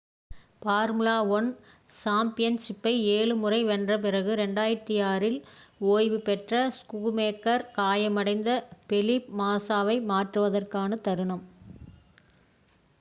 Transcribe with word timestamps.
formula 0.61 1.15
1 1.31 1.49
சாம்பியன்ஷிப்பை 1.93 2.93
ஏழு 3.11 3.33
முறை 3.41 3.59
வென்ற 3.67 3.97
பிறகு 4.05 4.31
2006 4.37 4.95
இல் 5.29 5.37
ஓய்வு 5.89 6.19
பெற்ற 6.23 6.53
ஸ்கூமேக்கர் 6.79 7.67
காயமடைந்த 7.77 8.55
ஃபெலிப் 8.81 9.29
மாஸாவை 9.39 9.97
மாற்றுவதற்கான 10.09 11.01
தருணம் 11.05 11.45